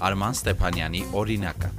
[0.00, 1.70] Արման Ստեփանյանի օրինակը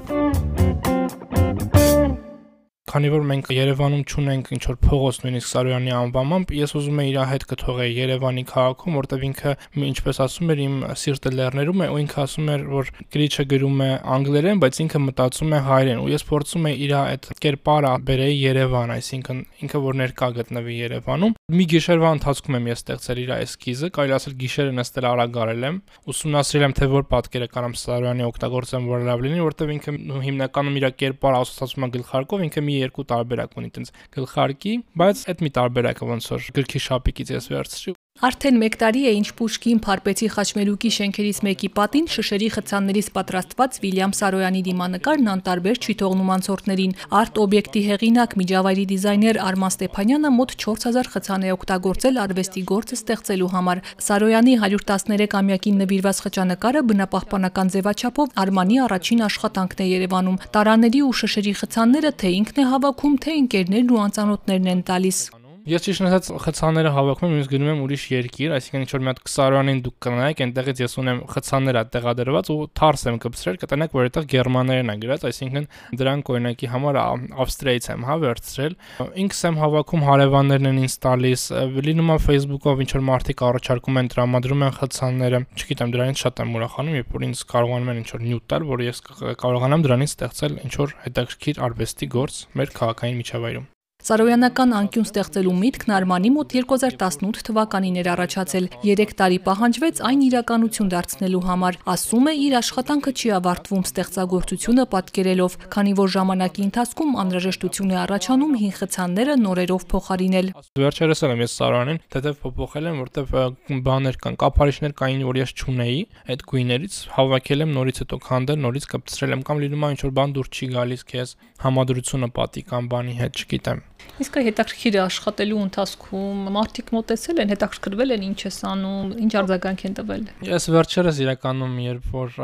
[2.91, 7.19] քանի որ մենք Երևանում ճունենք ինչ որ փողոց նույնիսկ Սարոյանի անվամամբ, ես ուզում եմ իր
[7.31, 9.53] հետ կթողեի Երևանի քաղաքում, որտեղ ինքը
[9.91, 13.89] ինչպես ասում էր, իմ սիրտը լեռներում է, ու ինքը ասում էր, որ գրիչը գրում է
[14.11, 18.93] անգլերեն, բայց ինքը մտածում է հայերեն, ու ես փորձում եմ իր այդ կերպարը բերեի Երևան,
[18.97, 24.15] այսինքն ինքը որ ներկա գտնվի Երևանում։ Մի գիշերվա ընթացքում եմ ես ստեղծել իր էսքիզը, կարելի
[24.17, 25.79] ասել գիշերը նստել արագ արել եմ,
[26.11, 30.87] ուսումնասիրել եմ թե որ պատկերը կարամ Սարոյանի օգտագործեմ, որ լավ լինի, որտեղ ինքը հիմնականում իր
[31.01, 36.11] կերպարը ասոցացում է գլխարկով, ինքը մի երկու տարբերակ ունի տենց գլխարկի, բայց այդ մի տարբերակը
[36.11, 41.37] ոնց որ գրքի շապիկից ես վերցրի Արդեն 1 տարի է ինչ Պուշկին Փարպեցի խաչմերուկի շենքերից
[41.47, 48.37] մեկի պատին շշերի խցաններից պատրաստված Վիլյամ Սարոյանի դիմանկարն անտարբեր չի թողնում անցորդներին։ Արտ օբյեկտի հեղինակ
[48.41, 55.81] միջավայրի դիզայներ Արման Ստեփանյանը մոտ 4000 խցան է օգտագործել արվեստի գործը ստեղծելու համար։ Սարոյանի 113-ամյակին
[55.81, 62.61] նվիրված խճանկարը բնապահպանական ձևաչափով Արմանի առաջին աշխատանքն է Երևանում։ Տարաների ու շշերի խցանները թե ինքն
[62.61, 65.21] է հավաքում, թե ընկերներն ու անծանոթներն են տալիս։
[65.61, 69.09] Ես ճիշտ ասած խցանները հավաքում եմ, ես գնում եմ ուրիշ երկիր, այսինքն ինչ որ մի
[69.11, 74.07] հատ Սարոյանին դուք կնայեք, այնտեղից ես ունեմ խցանները տեղադրված ու թարս եմ կպցրել, կտենակ որ
[74.09, 75.67] այդտեղ գերմաներեն է գրած, այսինքն
[76.01, 76.99] դրանք օրինակի համար
[77.45, 78.75] Ավստրիայից եմ հա վերցրել։
[79.21, 81.45] Ինքս եմ հավաքում հարևաններն են ինձ տալիս,
[81.91, 86.55] լինում է Facebook-ով ինչ որ մարդիկ առաջարկում են տրամադրում են խցանները։ Չգիտեմ, դրանից շատ եմ
[86.57, 89.03] ուրախանում, երբ որ ինձ կարողանում են ինչ որ նյութ տալ, որ ես
[89.45, 93.69] կարողանամ դրանից ստեղծել ինչ որ հետաքրքիր արվեստի գործ մեր քաղաքային միջավայրում։
[94.01, 100.89] Սարոյանական անկյուն ստեղծելու միտքն Արմանի մոտ 2018 թվականին էր առաջացել։ 3 տարի պահանջվեց այն իրականություն
[100.89, 107.93] դարձնելու համար։ Ասում է, իր աշխատանքը չի ավարտվում ստեղծագործությունը պատկերելով, քանի որ ժամանակի ընթացքում անհրաժեշտություն
[107.93, 113.37] է առաջանում հին խցանները նորերով փոխարինել։ Վերջերս եմ ես Սարոյանին թեթև փոփոխել եմ, որտեվ
[113.85, 118.89] բաներ կան, կապարիչներ կային, որ ես չունեի, այդ գույներից հավաքել եմ նորից հետո քանդել, նորից
[118.95, 122.91] կպցրել եմ կամ լինում է ինչ որ բան դուր չի գալիս քեզ համադրությունը պատի կամ
[122.95, 123.87] բանի հետ, չգիտեմ
[124.21, 129.81] Իսկ հետաքրքիր է աշխատելու ընթացքում մարդիկ մտածել են, հետաքրքրվել են ինչ ես անում, ինչ արձագանք
[129.87, 132.37] են տվել։ Ես վերջերս իրականում երբ որ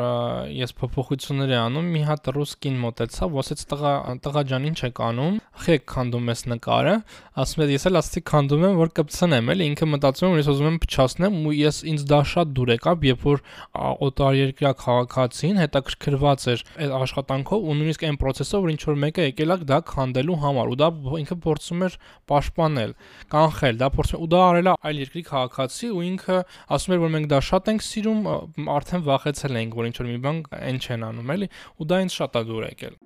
[0.57, 3.93] ես փոփոխություններ եմ անում, մի հատ ռուսկին մտածա, ոսեց տղա
[4.25, 6.95] տղա ջան ինչ եք անում, ախի քանդում ես նկարը,
[7.37, 10.67] ասում է ես էլ ասացի քանդում եմ, որ կպցնեմ, էլի ինքը մտածում եմ, ես ուզում
[10.71, 13.43] եմ փչացնեմ ու ես ինձ դա շատ դուր եկավ, երբ որ
[14.07, 19.53] օտարերկրյա քաղաքացին հետաքրքրված էր այդ աշխատանքով ու նույնիսկ այն process-ով, որ ինչ որ մեկը եկել
[19.53, 20.89] է դա քանդելու համար ու դա
[21.21, 21.97] ինքը փորձում էր
[22.31, 22.93] պաշտպանել,
[23.33, 26.37] կանխել, դա փորձում ու դա արել է այլ երկրի քաղաքացի ու ինքը
[26.77, 28.23] ասում էր որ մենք դա շատ ենք սիրում,
[28.77, 32.17] արդեն վախեցել ենք որ ինչ որ մի բան այն չեն անում, էլի, ու դա ինձ
[32.21, 32.97] շատ է դուր եկել։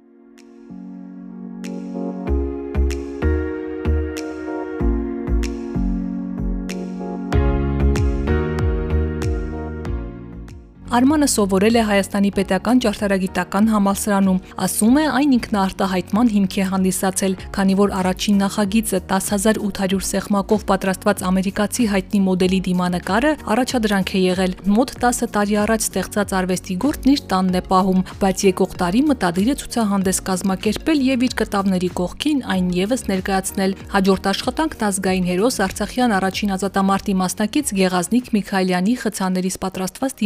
[10.91, 17.75] Արմանը սովորել է Հայաստանի Պետական Ճարտարագիտական համալսարանում։ Ասում է, այն ինքնաարտահայտման հիմք է հանդիսացել, քանի
[17.79, 25.31] որ առաջին նախագիծը 10800 սեղմակով պատրաստված ամերիկացի հայտնի մոդելի դիմանկարը առաջադրանք է եղել։ Մոտ 10
[25.31, 30.21] տարի առաջ ստեղծած արվեստի գործն իր տանն է պահում, բայց եկող տարի մտադիր է ցուցահանդես
[30.27, 37.17] կազմակերպել եւ իր կտավների կողքին այն եւս ներկայացնել։ Հաջորդ աշխատանքն ազգային հերոս Արցախյան առաջին ազատամարտի
[37.21, 40.21] մասնակից Գեղազնիկ Միքայելյանի խցաներից պատրաստված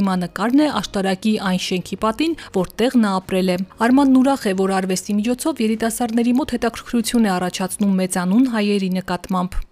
[0.56, 3.58] դիմանկար Արմանը աշտարակի այն շենքի պատին, որտեղ նա ապրել է։
[3.88, 9.64] Արմանն ուրախ է, որ արվեստի միջոցով երիտասարդների մոտ հետաքրքրություն է առաջացնում մեծանուն հայերի նկատմամբ։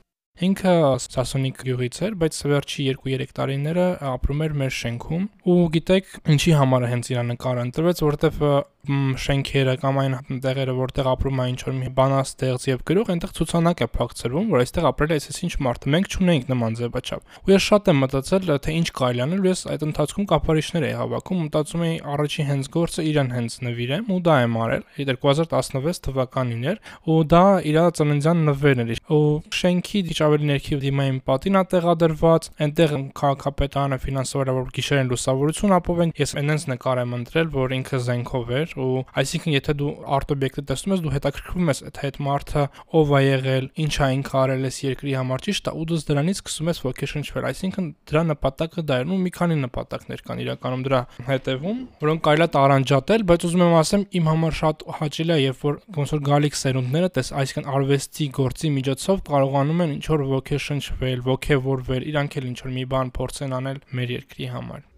[0.42, 0.72] Ինքը
[1.04, 3.86] Սասոնիկ գյուղից էր, բայց վերջի 2-3 տարիները
[4.16, 8.48] ապրում էր մեր շենքում։ Ու գիտեք, ինչի համար հենց իր նկարը ընտրվեց, որովհետև
[8.84, 13.88] շենքերը կամ այն տեղերը, որտեղ ապրում է ինչ-որ մի բանաստեղծ եւ գրող, այնտեղ ցուցանակ է
[13.94, 17.88] փակցրվում, որ այստեղ ապրել է այսպես ինչ մարդ։ Մենք չունենք նման ձևաչափ։ Ու ես շատ
[17.94, 22.50] եմ մտածել, թե ինչ կարելի անել, ես այդ ընթացքում կապարիչներ էի հավաքում, մտածում էի առաջին
[22.52, 27.80] հենց գործը իրան հենց նվիրեմ, ու դա եմ արել 2016 թվականին էր, ու դա իր
[28.04, 29.24] ծննդյան նվերն էր։ Ու
[29.64, 36.14] շենքի դիչ ավելի ներքև դիմային պատին է տեղադրված, այնտեղ քաղաքապետարանը ֆինանսավորել որ գիշերեն լուսավորություն ապովեն։
[36.24, 38.90] Ես այնպես նկար եմ ընտրել, որ ինքը զենքով էր ու
[39.24, 43.66] այսինքն եթե դու արտոբյեկտը տեսնում ես, դու հետաքրքրվում ես այդ հետ մարդը ով է եղել,
[43.84, 47.48] ինչ է ինքը արել էս երկրի համար ճիշտ է, ու դու դրանից սկսում ես ոգեշնչվել,
[47.50, 52.44] այսինքն դրա նպատակը դա էր, ու մի քանի նպատակներ կան իրականում դրա հետևում, որոնք կարելի
[52.44, 56.24] է տարանջատել, բայց ուզում եմ ասեմ, իմ համար շատ հաճելի է, երբ որ ոնց որ
[56.30, 62.50] գալիք սերունդները, տես այսինքն արվեստի գործի միջոցով կարողանում են ինչ որ ոգեշնչվել, ոգևորվել, իրանք էլ
[62.54, 64.90] ինչ որ մի բան փորձեն անել մեր երկրի համար։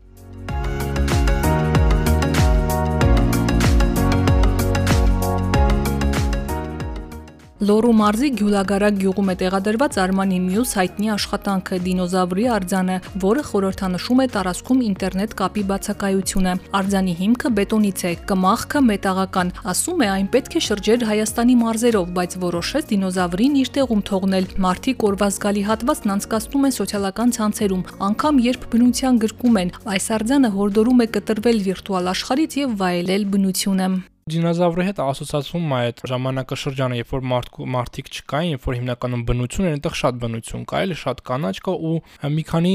[7.65, 14.27] Լոռու մարզի Գյուլագարակ գյուղում է տեղադրված Արմանի մյուս հայտնի աշխատանքը դինոզավրի արձանը, որը խորհրդանշում է
[14.35, 20.61] տարածքում ինտերնետ կապի բացակայությունը։ Արձանի հիմքը բետոնից է, կմախքը մետաղական։ Ասում է, այն պետք է
[20.67, 26.75] շրջեր Հայաստանի մարզերով, բայց որոշեց դինոզավրին իր տեղում թողնել։ Մարտիկ օրվա զգալի հատվածն անցկացնում են
[26.75, 32.77] սոցիալական ցանցերում, անգամ երբ բնության գրկում են։ Այս արձանը հորդորում է կտրվել վիրտուալ աշխարհից եւ
[32.83, 38.75] վայելել բնությունը։ Դինոզավրի հետ ասոցացվում է այդ ժամանակաշրջանը, երբ որ մարդ մարդիկ չկային, երբ որ
[38.79, 41.99] հիմնականում բնություն էր, այնտեղ շատ բնություն կա, էլի շատ կանաչ կա ու
[42.33, 42.73] մի քանի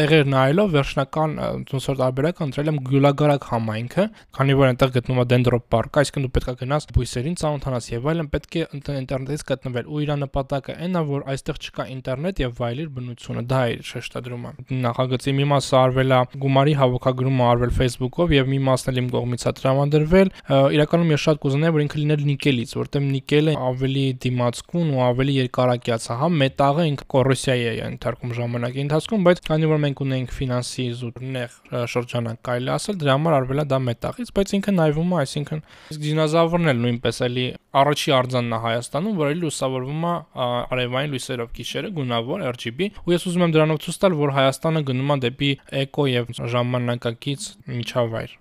[0.00, 1.36] տեղեր նայելով վերջնական
[1.70, 4.06] ոնց որ տարբերակ ընտրել եմ Գյուլագարակ համայնքը,
[4.40, 8.10] քանի որ այնտեղ գտնվում է Dendro Park, այսինքն դու պետք է գնաս բույսերին ծանոթանաս եւ
[8.10, 12.54] այլն, պետք է ինտերնետից գտնվել ու իր նպատակը այն է, որ այստեղ չկա ինտերնետ եւ
[12.60, 18.50] վայելիր բնությունը, դա է շեշտադրումը։ Նախագծի մի մասը արվել է գումարի հավաքագրումը արվել Facebook-ով եւ
[18.50, 22.72] մի մասն էլ իմ կողմից է տրամադրվել իրականում ես շատ կուզենայի որ ինքը լիներ նիկելից,
[22.80, 28.84] որտեղ նիկելը ավելի դիմացկուն ու ավելի երկարակյաց է, հա, մետաղը ինքը կոռոզիայի է ընդհարկում ժամանակի
[28.84, 31.56] ընթացքում, բայց քանի որ մենք ունենք ֆինանսի զուտ նեղ
[31.94, 35.62] շրջանակ կարելի ասել, դրա համար արվել է դա մետաղից, բայց ինքը նայվում է, այսինքն
[36.00, 40.14] դինոզավրն էլ նույնպես էլի առաջի արձանն է Հայաստանում, որ էլի լուսավորվում է
[40.74, 45.14] արևային լույսերով գիշերը, գունավոր RGB, ու ես ուզում եմ դրանով ցույց տալ, որ Հայաստանը գնում
[45.14, 45.50] է դեպի
[45.86, 48.38] էկո եւ ժամանակակից միջավայր։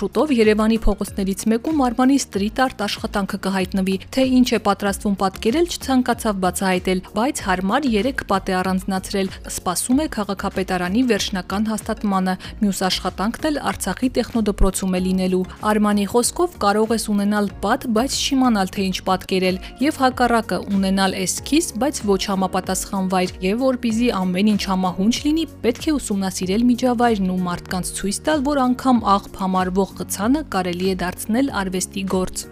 [0.00, 6.38] Շուտով Երևանի փողոցներից մեկում Արմանի ստրիտ արտ աշխատանքը կհայտնվի, թե ինչ է պատրաստվում պատկերել չցանկացավ
[6.44, 13.60] բացահայտել, բայց հարմար 3 պատ է առանձնացրել, սպասում է քաղաքապետարանի վերջնական հաստատմանը։ Մյուս աշխատանքն էլ
[13.70, 19.60] Արցախի տեխնոդպրոցում է լինելու։ Արմանի խոսքով կարող ես ունենալ պատ, բայց չիմանալ թե ինչ պատկերել,
[19.84, 25.90] եւ հակառակը ունենալ էսքիզ, բայց ոչ համապատասխան վայր, եւ որpիզի ամեն ինչ համահունչ լինի, պետք
[25.90, 31.52] է ուսումնասիրել միջավայրն ու մարդկանց ցույց տալ, որ անգամ աղբ համարվող խցանը կարելի է դարձնել
[31.64, 32.46] արվեստի գործ։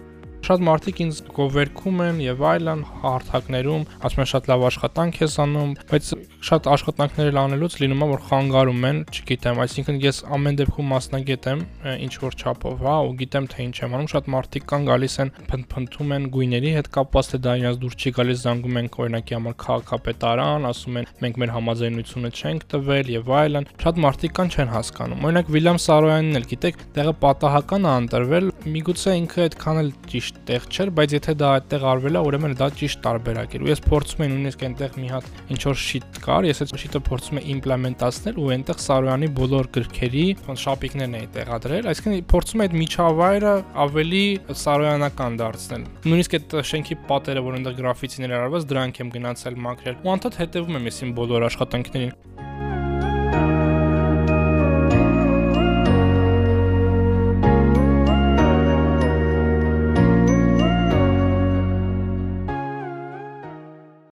[0.49, 5.73] Շատ մարդիկ ինձ գովերքում են եւ այլն հարթակներում, ասում են շատ լավ աշխատանք ես անում,
[5.91, 6.07] բայց
[6.49, 11.61] շատ աշխատանքներ անելուց լինում է որ խանգարում են, չգիտեմ, այսինքն ես ամեն դեպքում մասնագետ եմ
[11.99, 15.31] ինչ որ չափով, հա, ու գիտեմ թե ինչ եմ անում, շատ մարդիկ կան գալիս են
[15.53, 19.55] փնփնթում են գույների հետ կապված, թե դա իրաց դուր չի գալիս, զանգում են օրինակի համար
[19.69, 25.27] քաղաքապետարան, ասում են մենք մեր համաձայնությունը չենք տվել եւ այլն։ Շատ մարդիկ կան չեն հասկանում։
[25.29, 30.67] Օրինակ Վիլյամ Սարոյանն էլ գիտեք, տեղը պատահական է ընտրվել, միգուցե ինքը այդքան էլ ճիշտ տեղ
[30.69, 34.23] չէր, բայց եթե դա այդտեղ արվել է, ուրեմն դա ճիշտ տարբերակ էր։ Ու ես փորձում
[34.25, 38.39] եմ նույնիսկ այնտեղ մի հատ ինչ որ շիտ կար, ես այդ շիտը փորձում եմ իմպլեմենտացնել
[38.39, 40.25] ու այնտեղ Սարոյանի բոլոր գրքերի
[40.59, 43.53] շապիկներն էի տեղադրել, այսինքն փորձում եմ այդ միջավայրը
[43.85, 44.23] ավելի
[44.59, 50.13] սարոյանական դարձնել։ Նույնիսկ այդ շենքի պատերը, որ այնտեղ գրաֆիտիներ արված, դրանք եմ գնացել մաքրել։ Ու
[50.17, 52.15] անդադ հետևում եմ ես իմ բոլոր աշխատանքներին։